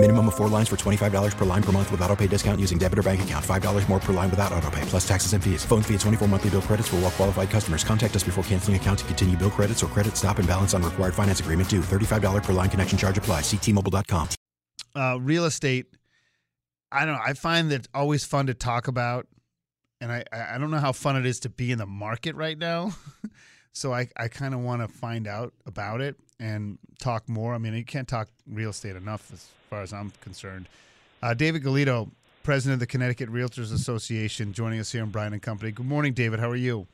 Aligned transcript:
Minimum 0.00 0.28
of 0.28 0.36
four 0.36 0.48
lines 0.48 0.68
for 0.68 0.76
$25 0.76 1.36
per 1.36 1.44
line 1.44 1.62
per 1.62 1.72
month 1.72 1.90
with 1.90 2.00
auto 2.02 2.14
pay 2.14 2.28
discount 2.28 2.60
using 2.60 2.78
debit 2.78 3.00
or 3.00 3.02
bank 3.02 3.22
account. 3.22 3.44
$5 3.44 3.88
more 3.88 3.98
per 3.98 4.12
line 4.12 4.30
without 4.30 4.52
auto 4.52 4.70
pay, 4.70 4.80
plus 4.82 5.06
taxes 5.06 5.32
and 5.32 5.42
fees. 5.42 5.64
Phone 5.64 5.82
fee 5.82 5.94
at 5.94 6.00
24 6.00 6.28
monthly 6.28 6.50
bill 6.50 6.62
credits 6.62 6.86
for 6.86 6.96
all 6.96 7.02
well 7.02 7.10
qualified 7.10 7.50
customers. 7.50 7.82
Contact 7.82 8.14
us 8.14 8.22
before 8.22 8.44
canceling 8.44 8.76
account 8.76 9.00
to 9.00 9.04
continue 9.06 9.36
bill 9.36 9.50
credits 9.50 9.82
or 9.82 9.88
credit 9.88 10.16
stop 10.16 10.38
and 10.38 10.46
balance 10.46 10.72
on 10.72 10.84
required 10.84 11.14
finance 11.14 11.40
agreement 11.40 11.68
due. 11.68 11.80
$35 11.80 12.44
per 12.44 12.52
line 12.52 12.70
connection 12.70 12.96
charge 12.96 13.18
apply. 13.18 13.40
Ctmobile.com. 13.40 14.28
Uh, 14.94 15.18
real 15.20 15.44
estate, 15.44 15.86
I 16.92 17.04
don't 17.04 17.16
know. 17.16 17.22
I 17.24 17.32
find 17.32 17.72
that 17.72 17.88
always 17.92 18.24
fun 18.24 18.46
to 18.46 18.54
talk 18.54 18.86
about. 18.86 19.26
And 20.00 20.12
I, 20.12 20.22
I 20.32 20.58
don't 20.58 20.70
know 20.70 20.78
how 20.78 20.92
fun 20.92 21.16
it 21.16 21.26
is 21.26 21.40
to 21.40 21.48
be 21.48 21.72
in 21.72 21.78
the 21.78 21.86
market 21.86 22.36
right 22.36 22.56
now. 22.56 22.92
so 23.72 23.92
I, 23.92 24.06
I 24.16 24.28
kind 24.28 24.54
of 24.54 24.60
want 24.60 24.80
to 24.80 24.86
find 24.86 25.26
out 25.26 25.54
about 25.66 26.00
it 26.00 26.14
and 26.40 26.78
talk 26.98 27.28
more. 27.28 27.54
I 27.54 27.58
mean, 27.58 27.74
you 27.74 27.84
can't 27.84 28.08
talk 28.08 28.28
real 28.50 28.70
estate 28.70 28.96
enough 28.96 29.30
as 29.32 29.48
far 29.68 29.82
as 29.82 29.92
I'm 29.92 30.12
concerned. 30.20 30.68
Uh, 31.22 31.34
David 31.34 31.62
Galito, 31.62 32.10
president 32.42 32.74
of 32.74 32.80
the 32.80 32.86
Connecticut 32.86 33.30
Realtors 33.30 33.72
Association, 33.72 34.52
joining 34.52 34.80
us 34.80 34.92
here 34.92 35.02
in 35.02 35.10
Brian 35.10 35.32
and 35.32 35.42
Company. 35.42 35.72
Good 35.72 35.86
morning, 35.86 36.12
David. 36.12 36.40
How 36.40 36.50
are 36.50 36.56
you? 36.56 36.86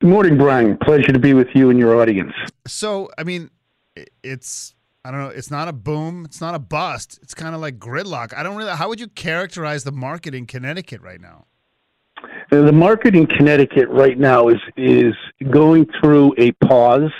Good 0.00 0.10
morning, 0.10 0.36
Brian. 0.36 0.76
Pleasure 0.78 1.12
to 1.12 1.18
be 1.18 1.34
with 1.34 1.48
you 1.54 1.70
and 1.70 1.78
your 1.78 2.00
audience. 2.00 2.32
So, 2.66 3.10
I 3.16 3.24
mean, 3.24 3.50
it's 4.22 4.74
I 5.04 5.10
don't 5.10 5.20
know. 5.20 5.28
It's 5.28 5.50
not 5.50 5.68
a 5.68 5.72
boom. 5.72 6.24
It's 6.26 6.40
not 6.40 6.54
a 6.54 6.58
bust. 6.58 7.18
It's 7.22 7.32
kind 7.32 7.54
of 7.54 7.60
like 7.60 7.78
gridlock. 7.78 8.36
I 8.36 8.42
don't 8.42 8.56
really. 8.56 8.72
How 8.72 8.88
would 8.88 9.00
you 9.00 9.08
characterize 9.08 9.84
the 9.84 9.92
market 9.92 10.34
in 10.34 10.46
Connecticut 10.46 11.00
right 11.00 11.20
now? 11.20 11.46
The 12.50 12.72
market 12.72 13.14
in 13.14 13.26
Connecticut 13.26 13.88
right 13.88 14.18
now 14.18 14.48
is 14.48 14.58
is 14.76 15.14
going 15.50 15.86
through 16.00 16.34
a 16.36 16.52
pause 16.66 17.12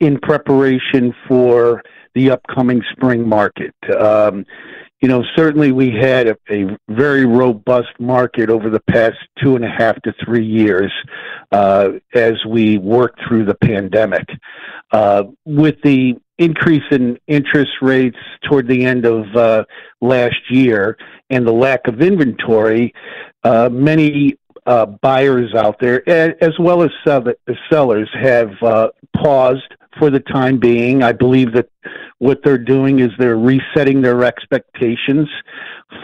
in 0.00 0.18
preparation 0.20 1.14
for 1.28 1.82
the 2.14 2.30
upcoming 2.30 2.82
spring 2.92 3.28
market. 3.28 3.74
Um, 3.98 4.44
you 5.00 5.08
know, 5.08 5.22
certainly 5.36 5.70
we 5.70 5.90
had 5.90 6.28
a, 6.28 6.36
a, 6.50 6.78
very 6.88 7.26
robust 7.26 7.90
market 7.98 8.48
over 8.48 8.70
the 8.70 8.80
past 8.80 9.16
two 9.42 9.54
and 9.54 9.64
a 9.64 9.68
half 9.68 10.00
to 10.02 10.14
three 10.24 10.46
years 10.46 10.90
uh, 11.52 11.90
as 12.14 12.32
we 12.48 12.78
worked 12.78 13.20
through 13.28 13.44
the 13.44 13.54
pandemic. 13.56 14.26
Uh, 14.92 15.24
with 15.44 15.76
the 15.82 16.14
increase 16.38 16.84
in 16.90 17.18
interest 17.26 17.72
rates 17.82 18.16
toward 18.48 18.66
the 18.66 18.84
end 18.84 19.04
of 19.04 19.26
uh, 19.36 19.64
last 20.00 20.40
year 20.50 20.96
and 21.28 21.46
the 21.46 21.52
lack 21.52 21.86
of 21.86 22.00
inventory, 22.00 22.94
uh, 23.42 23.68
many 23.70 24.38
uh, 24.66 24.86
buyers 24.86 25.54
out 25.54 25.76
there, 25.80 26.08
as 26.42 26.58
well 26.58 26.82
as 26.82 26.90
sellers, 27.04 28.10
have 28.20 28.50
uh, 28.62 28.88
paused 29.16 29.74
for 29.98 30.10
the 30.10 30.20
time 30.20 30.58
being. 30.58 31.02
I 31.02 31.12
believe 31.12 31.52
that 31.52 31.68
what 32.18 32.40
they're 32.44 32.58
doing 32.58 33.00
is 33.00 33.10
they're 33.18 33.36
resetting 33.38 34.02
their 34.02 34.24
expectations 34.24 35.28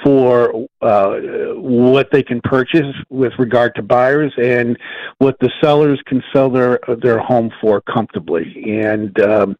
for 0.04 0.68
uh, 0.82 1.16
what 1.56 2.10
they 2.12 2.22
can 2.22 2.40
purchase 2.42 2.94
with 3.08 3.32
regard 3.38 3.74
to 3.74 3.82
buyers 3.82 4.32
and 4.36 4.78
what 5.18 5.36
the 5.40 5.50
sellers 5.60 6.00
can 6.06 6.22
sell 6.32 6.50
their 6.50 6.78
their 7.02 7.18
home 7.18 7.50
for 7.60 7.80
comfortably. 7.80 8.80
And 8.82 9.18
um, 9.20 9.56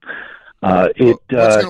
uh, 0.62 0.88
it 0.96 1.16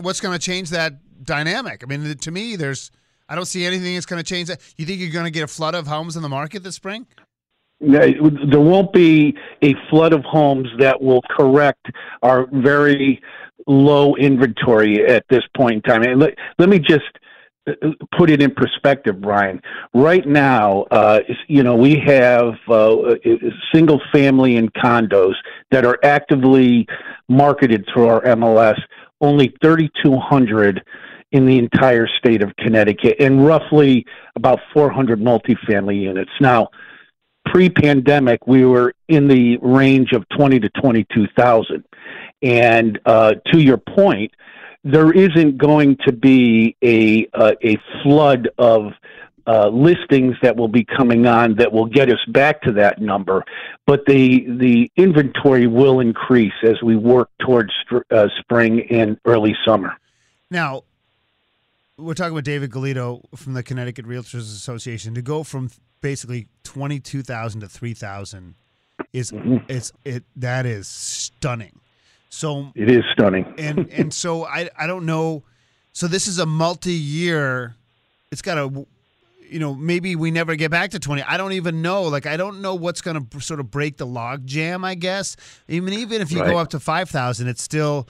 what's 0.03 0.20
going 0.20 0.36
to 0.36 0.45
change 0.45 0.70
that 0.70 0.95
dynamic? 1.25 1.83
I 1.83 1.86
mean, 1.86 2.17
to 2.17 2.31
me, 2.31 2.56
there's 2.56 2.91
I 3.31 3.36
don't 3.36 3.47
see 3.47 3.64
anything 3.64 3.95
that's 3.95 4.06
going 4.06 4.23
to 4.23 4.28
change 4.28 4.48
that. 4.48 4.61
You 4.77 4.84
think 4.84 5.00
you're 5.00 5.12
going 5.12 5.25
to 5.25 5.31
get 5.31 5.45
a 5.45 5.47
flood 5.47 5.77
of 5.77 5.86
homes 5.86 6.17
in 6.17 6.23
the 6.23 6.28
market 6.28 6.64
this 6.64 6.75
spring? 6.75 7.06
There 7.81 8.61
won't 8.61 8.92
be 8.92 9.36
a 9.63 9.74
flood 9.89 10.13
of 10.13 10.23
homes 10.24 10.68
that 10.80 11.01
will 11.01 11.23
correct 11.30 11.86
our 12.23 12.46
very 12.52 13.23
low 13.69 14.17
inventory 14.17 15.07
at 15.07 15.24
this 15.30 15.42
point 15.57 15.77
in 15.77 15.83
time. 15.83 16.02
And 16.02 16.20
let, 16.20 16.35
let 16.58 16.69
me 16.69 16.80
just 16.80 17.05
uh, 17.69 17.73
put 18.19 18.30
it 18.30 18.42
in 18.42 18.52
perspective, 18.52 19.20
Brian. 19.20 19.63
Right 19.95 20.27
now, 20.27 20.83
uh, 20.90 21.20
you 21.46 21.63
know, 21.63 21.77
we 21.77 22.02
have 22.05 22.55
uh, 22.69 23.14
single 23.73 24.01
family 24.13 24.57
and 24.57 24.73
condos 24.74 25.35
that 25.70 25.85
are 25.85 25.98
actively 26.02 26.86
marketed 27.29 27.86
through 27.92 28.08
our 28.08 28.23
MLS. 28.23 28.79
Only 29.20 29.55
3,200 29.63 30.83
in 31.33 31.46
the 31.46 31.58
entire 31.58 32.08
state 32.18 32.42
of 32.42 32.55
Connecticut, 32.57 33.17
and 33.20 33.46
roughly 33.46 34.05
about 34.36 34.58
400 34.73 35.20
multifamily 35.20 36.01
units. 36.01 36.30
Now, 36.41 36.68
pre-pandemic, 37.46 38.46
we 38.46 38.64
were 38.64 38.95
in 39.08 39.29
the 39.29 39.57
range 39.58 40.13
of 40.13 40.24
20 40.36 40.61
to 40.61 40.69
22,000. 40.80 41.85
And 42.42 42.98
uh, 43.07 43.35
to 43.52 43.58
your 43.61 43.77
point, 43.77 44.33
there 44.83 45.13
isn't 45.13 45.58
going 45.58 45.98
to 46.07 46.13
be 46.13 46.77
a 46.83 47.29
uh, 47.35 47.52
a 47.63 47.77
flood 48.02 48.48
of 48.57 48.92
uh, 49.46 49.69
listings 49.69 50.36
that 50.42 50.57
will 50.57 50.69
be 50.69 50.85
coming 50.85 51.27
on 51.27 51.55
that 51.57 51.70
will 51.70 51.86
get 51.86 52.11
us 52.11 52.24
back 52.29 52.63
to 52.63 52.73
that 52.73 53.01
number, 53.01 53.45
but 53.86 54.07
the 54.07 54.46
the 54.58 54.90
inventory 54.96 55.67
will 55.67 56.01
increase 56.01 56.52
as 56.63 56.80
we 56.83 56.96
work 56.96 57.29
towards 57.45 57.73
uh, 58.11 58.29
spring 58.39 58.86
and 58.90 59.19
early 59.24 59.55
summer. 59.67 59.92
Now, 60.51 60.83
we're 62.00 62.14
talking 62.14 62.34
with 62.34 62.44
David 62.44 62.70
Galito 62.70 63.22
from 63.36 63.55
the 63.55 63.62
Connecticut 63.62 64.06
Realtors 64.06 64.40
Association 64.40 65.14
to 65.14 65.22
go 65.22 65.42
from 65.42 65.70
basically 66.00 66.46
twenty 66.64 67.00
two 67.00 67.22
thousand 67.22 67.61
to 67.61 67.68
three 67.68 67.94
thousand 67.94 68.55
is 69.12 69.33
mm-hmm. 69.33 69.58
it's 69.68 69.92
it 70.05 70.24
that 70.36 70.66
is 70.66 70.89
stunning. 70.89 71.78
So 72.28 72.72
it 72.74 72.90
is 72.90 73.05
stunning. 73.12 73.55
and 73.58 73.90
and 73.90 74.14
so 74.22 74.44
I 74.44 74.70
I 74.78 74.86
don't 74.86 75.06
know. 75.06 75.42
So 75.92 76.06
this 76.06 76.28
is 76.28 76.39
a 76.39 76.46
multi 76.46 76.92
year. 76.92 77.74
It's 78.30 78.42
got 78.42 78.58
a 78.58 78.86
you 79.50 79.58
know 79.58 79.74
maybe 79.74 80.16
we 80.16 80.30
never 80.30 80.55
get 80.55 80.70
back 80.70 80.90
to 80.92 80.98
20 81.00 81.22
i 81.22 81.36
don't 81.36 81.52
even 81.52 81.83
know 81.83 82.05
like 82.05 82.24
i 82.24 82.36
don't 82.36 82.62
know 82.62 82.77
what's 82.77 83.00
going 83.00 83.27
to 83.27 83.40
sort 83.40 83.58
of 83.58 83.70
break 83.70 83.96
the 83.96 84.06
log 84.06 84.46
jam 84.46 84.84
i 84.84 84.94
guess 84.94 85.36
even 85.68 85.92
even 85.92 86.22
if 86.22 86.30
you 86.30 86.40
right. 86.40 86.50
go 86.50 86.56
up 86.56 86.68
to 86.68 86.78
5000 86.78 87.48
it's 87.48 87.62
still 87.62 88.08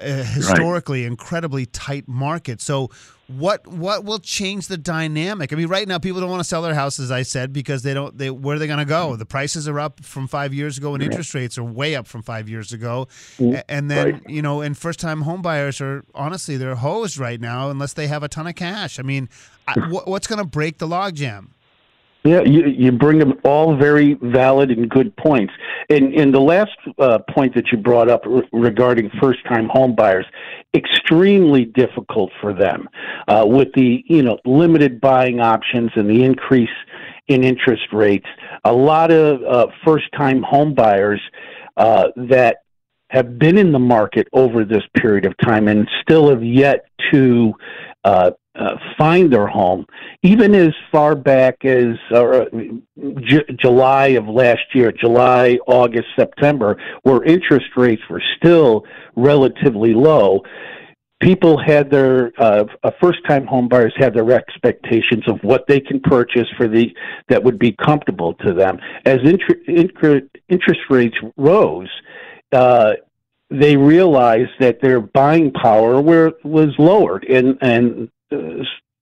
historically 0.00 1.02
right. 1.02 1.10
incredibly 1.10 1.66
tight 1.66 2.08
market. 2.08 2.60
So 2.60 2.90
what 3.26 3.66
what 3.66 4.04
will 4.04 4.18
change 4.18 4.66
the 4.66 4.76
dynamic? 4.76 5.52
I 5.52 5.56
mean, 5.56 5.68
right 5.68 5.88
now 5.88 5.98
people 5.98 6.20
don't 6.20 6.30
want 6.30 6.40
to 6.40 6.48
sell 6.48 6.62
their 6.62 6.74
houses. 6.74 7.10
I 7.10 7.22
said 7.22 7.52
because 7.52 7.82
they 7.82 7.94
don't. 7.94 8.16
They 8.16 8.30
where 8.30 8.56
are 8.56 8.58
they 8.58 8.66
going 8.66 8.80
to 8.80 8.84
go? 8.84 9.16
The 9.16 9.24
prices 9.24 9.66
are 9.66 9.80
up 9.80 10.04
from 10.04 10.26
five 10.26 10.52
years 10.52 10.76
ago, 10.76 10.94
and 10.94 11.02
interest 11.02 11.32
rates 11.34 11.56
are 11.56 11.64
way 11.64 11.96
up 11.96 12.06
from 12.06 12.22
five 12.22 12.48
years 12.48 12.72
ago. 12.72 13.08
Mm, 13.38 13.62
and 13.68 13.90
then 13.90 14.12
right. 14.12 14.22
you 14.28 14.42
know, 14.42 14.60
and 14.60 14.76
first 14.76 15.00
time 15.00 15.22
home 15.22 15.42
buyers 15.42 15.80
are 15.80 16.04
honestly 16.14 16.56
they're 16.56 16.74
hosed 16.74 17.16
right 17.16 17.40
now 17.40 17.70
unless 17.70 17.94
they 17.94 18.08
have 18.08 18.22
a 18.22 18.28
ton 18.28 18.46
of 18.46 18.56
cash. 18.56 18.98
I 18.98 19.02
mean, 19.02 19.28
what's 19.88 20.26
going 20.26 20.40
to 20.40 20.44
break 20.44 20.78
the 20.78 20.88
logjam? 20.88 21.48
Yeah, 22.24 22.40
you, 22.40 22.66
you 22.66 22.90
bring 22.90 23.18
them 23.18 23.34
all 23.44 23.76
very 23.76 24.14
valid 24.14 24.70
and 24.70 24.88
good 24.88 25.14
points. 25.16 25.52
And, 25.90 26.14
and 26.14 26.32
the 26.32 26.40
last 26.40 26.70
uh, 26.98 27.18
point 27.28 27.54
that 27.54 27.70
you 27.70 27.76
brought 27.76 28.08
up 28.08 28.22
re- 28.24 28.48
regarding 28.50 29.10
first 29.20 29.44
time 29.46 29.68
home 29.68 29.94
buyers, 29.94 30.24
extremely 30.74 31.66
difficult 31.66 32.32
for 32.40 32.54
them 32.54 32.88
uh, 33.28 33.44
with 33.46 33.68
the 33.74 34.02
you 34.06 34.22
know 34.22 34.38
limited 34.46 35.02
buying 35.02 35.40
options 35.40 35.90
and 35.96 36.08
the 36.08 36.24
increase 36.24 36.70
in 37.28 37.44
interest 37.44 37.84
rates. 37.92 38.26
A 38.64 38.72
lot 38.72 39.10
of 39.10 39.42
uh, 39.42 39.66
first 39.84 40.06
time 40.16 40.42
home 40.42 40.72
buyers 40.72 41.20
uh, 41.76 42.08
that 42.16 42.58
have 43.10 43.38
been 43.38 43.58
in 43.58 43.70
the 43.70 43.78
market 43.78 44.28
over 44.32 44.64
this 44.64 44.82
period 44.96 45.26
of 45.26 45.36
time 45.42 45.68
and 45.68 45.88
still 46.00 46.30
have 46.30 46.42
yet 46.42 46.86
to 47.12 47.52
uh, 48.04 48.30
uh, 48.56 48.76
find 48.96 49.32
their 49.32 49.46
home, 49.46 49.84
even 50.22 50.54
as 50.54 50.72
far 50.92 51.14
back 51.14 51.64
as 51.64 51.96
uh, 52.12 52.44
J- 53.20 53.44
July 53.58 54.08
of 54.08 54.28
last 54.28 54.62
year, 54.74 54.92
July, 54.92 55.58
August, 55.66 56.06
September, 56.16 56.76
where 57.02 57.22
interest 57.24 57.66
rates 57.76 58.02
were 58.08 58.22
still 58.36 58.84
relatively 59.16 59.92
low. 59.92 60.42
People 61.20 61.58
had 61.58 61.90
their 61.90 62.32
uh, 62.38 62.64
first-time 63.00 63.46
home 63.46 63.68
buyers 63.68 63.94
had 63.96 64.14
their 64.14 64.30
expectations 64.32 65.24
of 65.26 65.38
what 65.42 65.66
they 65.66 65.80
can 65.80 65.98
purchase 66.00 66.46
for 66.56 66.68
the 66.68 66.94
that 67.28 67.42
would 67.42 67.58
be 67.58 67.72
comfortable 67.72 68.34
to 68.34 68.52
them. 68.52 68.78
As 69.04 69.18
inter- 69.24 69.60
inter- 69.66 70.28
interest 70.48 70.80
rates 70.90 71.16
rose, 71.36 71.88
uh, 72.52 72.92
they 73.50 73.76
realized 73.76 74.50
that 74.60 74.80
their 74.80 75.00
buying 75.00 75.50
power 75.52 76.00
were, 76.00 76.32
was 76.42 76.70
lowered, 76.78 77.24
and 77.24 77.56
and 77.60 78.10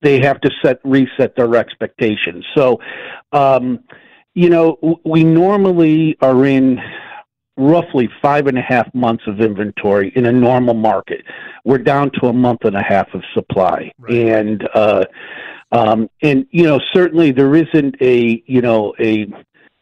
they 0.03 0.21
have 0.21 0.41
to 0.41 0.51
set 0.63 0.81
reset 0.85 1.37
their 1.37 1.55
expectations. 1.57 2.45
So, 2.55 2.81
um, 3.33 3.81
you 4.35 4.51
know, 4.51 5.01
we 5.05 5.25
normally 5.25 6.17
are 6.21 6.45
in 6.45 6.81
roughly 7.57 8.09
five 8.21 8.47
and 8.47 8.59
a 8.59 8.63
half 8.63 8.93
months 8.95 9.25
of 9.27 9.41
inventory 9.41 10.13
in 10.17 10.27
a 10.27 10.33
normal 10.33 10.75
market. 10.75 11.23
We're 11.65 11.79
down 11.79 12.11
to 12.21 12.29
a 12.29 12.33
month 12.33 12.65
and 12.65 12.77
a 12.77 12.83
half 12.83 13.13
of 13.15 13.23
supply, 13.35 13.93
right. 13.99 14.15
and 14.15 14.69
uh, 14.75 15.05
um, 15.71 16.11
and 16.23 16.47
you 16.51 16.65
know 16.65 16.81
certainly 16.93 17.31
there 17.31 17.55
isn't 17.55 17.97
a 18.01 18.43
you 18.47 18.63
know 18.63 18.95
a 18.99 19.27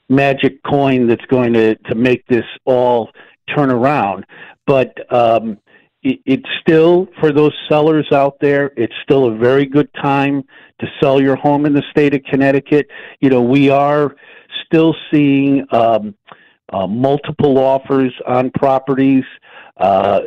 magic 0.09 0.63
coin 0.65 1.07
that's 1.07 1.25
going 1.27 1.53
to 1.55 1.77
to 1.77 1.95
make 1.95 2.27
this 2.27 2.45
all 2.65 3.11
turn 3.55 3.71
around, 3.71 4.27
but 4.67 4.95
um, 5.13 5.59
it, 6.03 6.21
it's 6.27 6.49
still 6.61 7.09
for 7.21 7.33
those 7.33 7.53
sellers 7.69 8.09
out 8.13 8.39
there. 8.41 8.73
It's 8.77 8.95
still 9.03 9.27
a 9.27 9.37
very 9.37 9.67
good 9.67 9.89
time 9.95 10.43
to 10.81 10.87
sell 11.01 11.21
your 11.21 11.37
home 11.37 11.67
in 11.67 11.73
the 11.73 11.83
state 11.91 12.15
of 12.15 12.23
Connecticut. 12.25 12.89
You 13.21 13.31
know 13.31 13.43
we 13.43 13.71
are 13.71 14.15
still 14.67 14.95
seeing. 15.11 15.67
Um, 15.73 16.15
uh, 16.73 16.87
multiple 16.87 17.59
offers 17.59 18.13
on 18.27 18.51
properties. 18.53 19.25
Uh, 19.77 20.21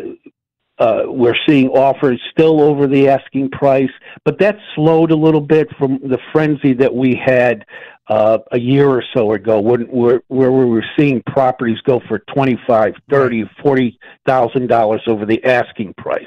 uh, 0.80 1.04
we're 1.06 1.36
seeing 1.48 1.70
offers 1.70 2.20
still 2.32 2.62
over 2.62 2.88
the 2.88 3.08
asking 3.08 3.50
price, 3.50 3.92
but 4.26 4.40
that 4.40 4.58
slowed 4.76 5.12
a 5.12 5.16
little 5.16 5.42
bit 5.42 5.68
from 5.78 6.00
the 6.00 6.18
frenzy 6.32 6.74
that 6.74 6.94
we 6.94 7.16
had 7.16 7.66
uh, 8.10 8.40
a 8.52 8.60
year 8.60 8.90
or 8.90 9.04
so 9.16 9.32
ago, 9.32 9.62
when, 9.62 9.82
where, 9.84 10.22
where 10.28 10.52
we 10.52 10.66
were 10.66 10.86
seeing 10.98 11.22
properties 11.28 11.80
go 11.82 12.02
for 12.08 12.20
twenty-five, 12.34 12.94
thirty, 13.10 13.46
forty 13.62 13.98
thousand 14.26 14.68
dollars 14.68 15.02
over 15.08 15.26
the 15.26 15.44
asking 15.46 15.94
price. 15.98 16.26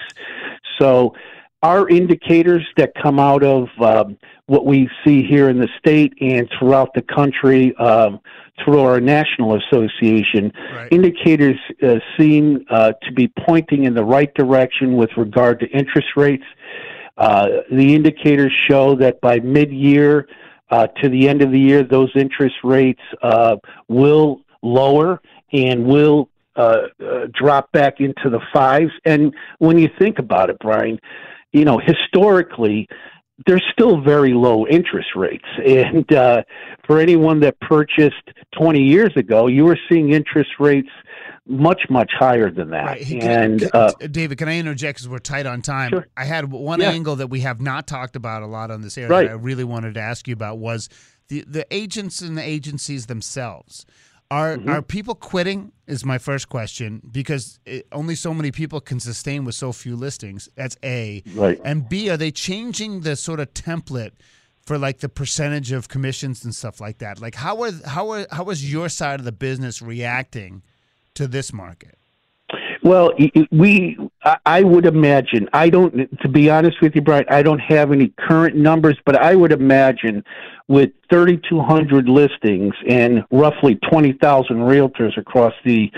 So, 0.80 1.14
our 1.66 1.88
indicators 1.88 2.64
that 2.76 2.92
come 3.02 3.18
out 3.18 3.42
of 3.42 3.66
um, 3.80 4.16
what 4.46 4.64
we 4.64 4.88
see 5.04 5.24
here 5.24 5.48
in 5.48 5.58
the 5.58 5.68
state 5.80 6.12
and 6.20 6.48
throughout 6.56 6.94
the 6.94 7.02
country 7.02 7.74
um, 7.78 8.20
through 8.64 8.78
our 8.78 9.00
national 9.00 9.58
association, 9.60 10.52
right. 10.72 10.92
indicators 10.92 11.58
uh, 11.82 11.96
seem 12.16 12.64
uh, 12.70 12.92
to 13.02 13.12
be 13.12 13.26
pointing 13.46 13.82
in 13.82 13.94
the 13.94 14.04
right 14.04 14.32
direction 14.34 14.96
with 14.96 15.10
regard 15.16 15.58
to 15.58 15.66
interest 15.70 16.06
rates. 16.14 16.44
Uh, 17.18 17.48
the 17.72 17.94
indicators 17.96 18.52
show 18.68 18.94
that 18.94 19.20
by 19.20 19.40
mid-year 19.40 20.28
uh, 20.70 20.86
to 21.02 21.08
the 21.08 21.28
end 21.28 21.42
of 21.42 21.50
the 21.50 21.58
year, 21.58 21.82
those 21.82 22.10
interest 22.14 22.54
rates 22.62 23.02
uh, 23.22 23.56
will 23.88 24.40
lower 24.62 25.20
and 25.52 25.84
will 25.84 26.28
uh, 26.54 26.82
drop 27.32 27.72
back 27.72 28.00
into 28.00 28.30
the 28.30 28.40
fives. 28.52 28.92
And 29.04 29.34
when 29.58 29.78
you 29.78 29.88
think 29.98 30.20
about 30.20 30.48
it, 30.48 30.58
Brian, 30.60 31.00
you 31.52 31.64
know, 31.64 31.78
historically, 31.78 32.88
there's 33.46 33.64
still 33.72 34.00
very 34.00 34.32
low 34.32 34.66
interest 34.66 35.08
rates. 35.14 35.44
And 35.66 36.10
uh, 36.12 36.42
for 36.86 36.98
anyone 36.98 37.40
that 37.40 37.58
purchased 37.60 38.30
20 38.58 38.80
years 38.80 39.12
ago, 39.16 39.46
you 39.46 39.64
were 39.64 39.78
seeing 39.88 40.12
interest 40.12 40.50
rates 40.58 40.88
much 41.48 41.82
much 41.88 42.10
higher 42.18 42.50
than 42.50 42.70
that. 42.70 42.86
Right. 42.86 43.02
Hey, 43.02 43.20
and 43.20 43.60
can, 43.60 43.70
uh, 43.72 43.92
David, 44.10 44.38
can 44.38 44.48
I 44.48 44.58
interject 44.58 44.98
because 44.98 45.08
we're 45.08 45.18
tight 45.18 45.46
on 45.46 45.62
time? 45.62 45.90
Sure. 45.90 46.06
I 46.16 46.24
had 46.24 46.50
one 46.50 46.80
yeah. 46.80 46.90
angle 46.90 47.16
that 47.16 47.28
we 47.28 47.40
have 47.40 47.60
not 47.60 47.86
talked 47.86 48.16
about 48.16 48.42
a 48.42 48.46
lot 48.46 48.70
on 48.70 48.80
this 48.80 48.98
area. 48.98 49.10
Right. 49.10 49.28
I 49.28 49.34
really 49.34 49.64
wanted 49.64 49.94
to 49.94 50.00
ask 50.00 50.26
you 50.26 50.34
about 50.34 50.58
was 50.58 50.88
the 51.28 51.44
the 51.46 51.66
agents 51.74 52.20
and 52.20 52.36
the 52.36 52.42
agencies 52.42 53.06
themselves. 53.06 53.86
Are 54.30 54.56
mm-hmm. 54.56 54.68
are 54.68 54.82
people 54.82 55.14
quitting? 55.14 55.72
Is 55.86 56.04
my 56.04 56.18
first 56.18 56.48
question 56.48 57.00
because 57.12 57.60
it, 57.64 57.86
only 57.92 58.16
so 58.16 58.34
many 58.34 58.50
people 58.50 58.80
can 58.80 58.98
sustain 58.98 59.44
with 59.44 59.54
so 59.54 59.72
few 59.72 59.94
listings. 59.94 60.48
That's 60.56 60.76
a. 60.82 61.22
Right. 61.34 61.60
And 61.64 61.88
B, 61.88 62.10
are 62.10 62.16
they 62.16 62.32
changing 62.32 63.02
the 63.02 63.14
sort 63.14 63.38
of 63.38 63.54
template 63.54 64.12
for 64.62 64.78
like 64.78 64.98
the 64.98 65.08
percentage 65.08 65.70
of 65.70 65.88
commissions 65.88 66.44
and 66.44 66.52
stuff 66.52 66.80
like 66.80 66.98
that? 66.98 67.20
Like 67.20 67.36
how 67.36 67.62
are 67.62 67.70
how 67.86 68.10
are 68.10 68.26
how 68.32 68.50
is 68.50 68.70
your 68.70 68.88
side 68.88 69.20
of 69.20 69.24
the 69.24 69.32
business 69.32 69.80
reacting 69.80 70.62
to 71.14 71.28
this 71.28 71.52
market? 71.52 71.96
Well, 72.86 73.14
we, 73.50 73.98
I 74.44 74.62
would 74.62 74.86
imagine, 74.86 75.48
I 75.52 75.70
don't, 75.70 76.08
to 76.20 76.28
be 76.28 76.48
honest 76.48 76.80
with 76.80 76.94
you, 76.94 77.00
Brian, 77.00 77.24
I 77.28 77.42
don't 77.42 77.58
have 77.58 77.90
any 77.90 78.12
current 78.16 78.54
numbers, 78.54 78.96
but 79.04 79.20
I 79.20 79.34
would 79.34 79.50
imagine 79.50 80.22
with 80.68 80.90
3,200 81.10 82.08
listings 82.08 82.74
and 82.88 83.24
roughly 83.32 83.74
20,000 83.90 84.58
realtors 84.58 85.18
across 85.18 85.52
the 85.64 85.90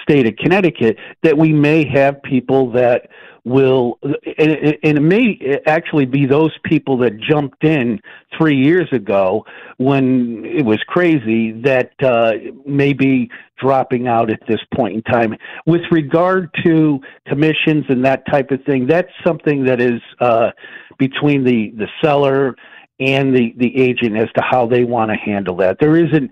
state 0.00 0.26
of 0.26 0.34
Connecticut, 0.36 0.96
that 1.22 1.36
we 1.36 1.52
may 1.52 1.86
have 1.86 2.22
people 2.22 2.70
that 2.70 3.10
will, 3.44 3.98
and 4.02 4.76
it 4.82 5.02
may 5.02 5.60
actually 5.66 6.06
be 6.06 6.26
those 6.26 6.56
people 6.64 6.98
that 6.98 7.18
jumped 7.18 7.64
in 7.64 8.00
three 8.36 8.56
years 8.56 8.88
ago 8.92 9.44
when 9.78 10.44
it 10.44 10.64
was 10.64 10.78
crazy 10.86 11.52
that 11.62 11.92
uh, 12.02 12.32
may 12.66 12.92
be 12.92 13.30
dropping 13.58 14.08
out 14.08 14.30
at 14.30 14.40
this 14.48 14.60
point 14.74 14.94
in 14.94 15.02
time. 15.02 15.34
With 15.66 15.82
regard 15.90 16.50
to 16.64 17.00
commissions 17.26 17.84
and 17.88 18.04
that 18.04 18.24
type 18.30 18.50
of 18.50 18.62
thing, 18.64 18.86
that's 18.86 19.10
something 19.24 19.64
that 19.64 19.80
is 19.80 20.00
uh, 20.20 20.50
between 20.98 21.44
the, 21.44 21.72
the 21.76 21.88
seller 22.02 22.54
and 22.98 23.34
the, 23.34 23.54
the 23.56 23.80
agent 23.80 24.16
as 24.16 24.28
to 24.36 24.42
how 24.42 24.66
they 24.66 24.84
want 24.84 25.10
to 25.10 25.16
handle 25.16 25.56
that. 25.56 25.78
There 25.80 25.96
isn't 25.96 26.30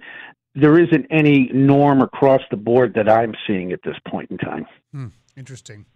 there 0.55 0.79
isn't 0.79 1.07
any 1.11 1.51
norm 1.53 2.01
across 2.01 2.41
the 2.51 2.57
board 2.57 2.95
that 2.95 3.09
I'm 3.09 3.33
seeing 3.47 3.71
at 3.71 3.81
this 3.85 3.95
point 4.09 4.31
in 4.31 4.39
time. 4.39 4.67
Hmm, 4.93 5.07
interesting. 5.37 5.87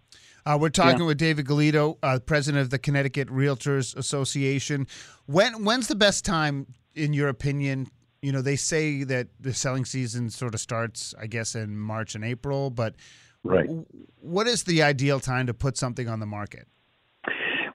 Uh, 0.45 0.57
we're 0.59 0.69
talking 0.69 1.01
yeah. 1.01 1.07
with 1.07 1.17
David 1.17 1.45
Galito, 1.45 1.97
uh, 2.03 2.19
president 2.19 2.61
of 2.61 2.69
the 2.69 2.79
Connecticut 2.79 3.29
Realtors 3.29 3.95
Association. 3.95 4.87
When 5.25 5.63
when's 5.63 5.87
the 5.87 5.95
best 5.95 6.25
time, 6.25 6.67
in 6.95 7.13
your 7.13 7.29
opinion? 7.29 7.87
You 8.21 8.31
know, 8.31 8.41
they 8.41 8.55
say 8.55 9.03
that 9.03 9.27
the 9.39 9.53
selling 9.53 9.85
season 9.85 10.29
sort 10.29 10.53
of 10.53 10.61
starts, 10.61 11.13
I 11.19 11.27
guess, 11.27 11.55
in 11.55 11.77
March 11.77 12.15
and 12.15 12.23
April. 12.23 12.69
But 12.69 12.95
right, 13.43 13.67
w- 13.67 13.85
what 14.19 14.47
is 14.47 14.63
the 14.63 14.83
ideal 14.83 15.19
time 15.19 15.47
to 15.47 15.53
put 15.53 15.77
something 15.77 16.07
on 16.07 16.19
the 16.19 16.25
market? 16.25 16.67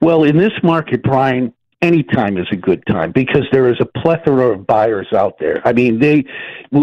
Well, 0.00 0.24
in 0.24 0.36
this 0.36 0.52
market, 0.62 1.02
Brian, 1.02 1.52
any 1.80 2.02
time 2.02 2.36
is 2.36 2.46
a 2.50 2.56
good 2.56 2.84
time 2.86 3.12
because 3.12 3.44
there 3.52 3.68
is 3.68 3.76
a 3.80 3.86
plethora 3.86 4.50
of 4.52 4.66
buyers 4.66 5.06
out 5.12 5.38
there. 5.38 5.62
I 5.64 5.72
mean, 5.72 6.00
they, 6.00 6.24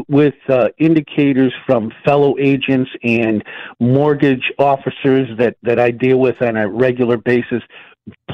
with 0.07 0.35
uh, 0.47 0.69
indicators 0.77 1.53
from 1.65 1.91
fellow 2.05 2.35
agents 2.39 2.89
and 3.03 3.43
mortgage 3.79 4.51
officers 4.57 5.27
that, 5.37 5.57
that 5.63 5.79
I 5.79 5.91
deal 5.91 6.19
with 6.19 6.41
on 6.41 6.55
a 6.55 6.67
regular 6.69 7.17
basis, 7.17 7.61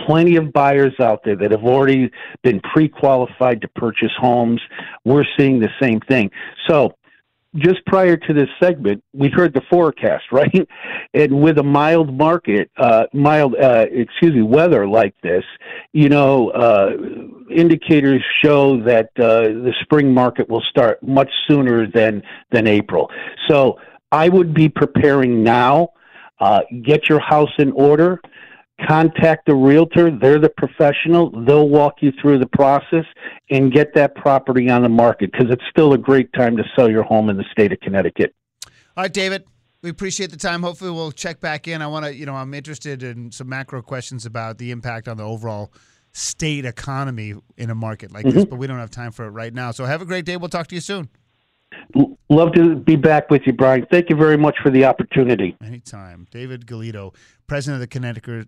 plenty 0.06 0.36
of 0.36 0.54
buyers 0.54 0.94
out 1.00 1.22
there 1.24 1.36
that 1.38 1.52
have 1.52 1.64
already 1.64 2.12
been 2.44 2.60
pre 2.60 2.88
qualified 2.88 3.62
to 3.62 3.68
purchase 3.70 4.12
homes. 4.18 4.62
We're 5.04 5.26
seeing 5.38 5.60
the 5.60 5.70
same 5.82 6.00
thing. 6.02 6.30
So, 6.68 6.96
just 7.56 7.86
prior 7.86 8.16
to 8.16 8.34
this 8.34 8.48
segment, 8.62 9.04
we 9.14 9.30
heard 9.30 9.54
the 9.54 9.62
forecast, 9.70 10.24
right? 10.32 10.68
And 11.14 11.42
with 11.42 11.58
a 11.58 11.64
mild 11.64 12.16
market, 12.16 12.72
uh, 12.78 13.06
mild, 13.14 13.56
uh, 13.56 13.86
excuse 13.92 14.34
me, 14.34 14.42
weather 14.42 14.88
like 14.88 15.16
this, 15.22 15.44
you 15.94 16.10
know, 16.10 16.50
uh, 16.52 16.92
indicators 17.54 18.24
show 18.44 18.82
that 18.84 19.10
uh, 19.18 19.42
the 19.42 19.74
spring 19.82 20.14
market 20.14 20.50
will 20.50 20.64
start 20.70 21.02
much 21.04 21.30
sooner 21.48 21.88
than 21.88 22.24
than 22.52 22.68
April. 22.68 23.10
So 23.50 23.78
I 24.12 24.30
would 24.30 24.54
be 24.54 24.70
preparing 24.70 25.44
now. 25.44 25.90
Uh, 26.40 26.62
get 26.82 27.08
your 27.08 27.20
house 27.20 27.52
in 27.60 27.72
order 27.74 28.20
contact 28.88 29.46
the 29.46 29.56
realtor. 29.56 30.12
They're 30.12 30.40
the 30.40 30.50
professional. 30.50 31.30
They'll 31.46 31.70
walk 31.70 31.96
you 32.02 32.12
through 32.22 32.40
the 32.40 32.48
process 32.48 33.06
and 33.50 33.72
get 33.72 33.94
that 33.96 34.16
property 34.16 34.70
on 34.70 34.84
the 34.84 34.90
market 34.90 35.32
because 35.32 35.52
it's 35.52 35.64
still 35.70 35.94
a 35.94 35.98
great 35.98 36.32
time 36.34 36.58
to 36.58 36.64
sell 36.76 36.90
your 36.90 37.04
home 37.04 37.30
in 37.30 37.38
the 37.38 37.46
state 37.52 37.72
of 37.72 37.80
Connecticut. 37.80 38.34
All 38.66 39.04
right, 39.04 39.14
David. 39.14 39.46
We 39.82 39.90
appreciate 39.90 40.30
the 40.30 40.38
time. 40.38 40.62
Hopefully, 40.62 40.92
we'll 40.92 41.12
check 41.12 41.40
back 41.40 41.68
in. 41.68 41.82
I 41.82 41.88
want 41.88 42.06
to, 42.06 42.14
you 42.14 42.26
know, 42.26 42.36
I'm 42.36 42.54
interested 42.54 43.02
in 43.02 43.32
some 43.32 43.50
macro 43.50 43.82
questions 43.82 44.26
about 44.26 44.60
the 44.60 44.70
impact 44.70 45.08
on 45.08 45.18
the 45.18 45.24
overall 45.24 45.74
state 46.12 46.66
economy 46.66 47.34
in 47.58 47.70
a 47.70 47.76
market 47.76 48.12
like 48.12 48.26
mm-hmm. 48.26 48.36
this, 48.36 48.46
but 48.46 48.58
we 48.58 48.68
don't 48.68 48.78
have 48.78 48.92
time 48.92 49.12
for 49.12 49.26
it 49.26 49.32
right 49.32 49.54
now. 49.54 49.72
So, 49.72 49.86
have 49.86 50.02
a 50.02 50.06
great 50.06 50.26
day. 50.26 50.38
We'll 50.38 50.50
talk 50.50 50.68
to 50.68 50.76
you 50.76 50.82
soon. 50.82 51.10
Love 52.30 52.54
to 52.54 52.76
be 52.76 52.96
back 52.96 53.30
with 53.30 53.42
you, 53.46 53.54
Brian. 53.54 53.86
Thank 53.90 54.10
you 54.10 54.16
very 54.16 54.38
much 54.38 54.58
for 54.62 54.70
the 54.70 54.86
opportunity. 54.86 55.58
Anytime. 55.64 56.28
David 56.30 56.68
Galito, 56.68 57.16
president 57.48 57.76
of 57.76 57.82
the 57.82 57.88
Connecticut 57.88 58.48